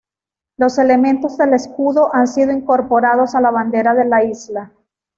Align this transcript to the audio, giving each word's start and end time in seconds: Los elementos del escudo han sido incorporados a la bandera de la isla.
Los 0.57 0.79
elementos 0.79 1.37
del 1.37 1.53
escudo 1.53 2.09
han 2.15 2.25
sido 2.25 2.51
incorporados 2.51 3.35
a 3.35 3.39
la 3.41 3.51
bandera 3.51 3.93
de 3.93 4.05
la 4.05 4.23
isla. 4.23 4.71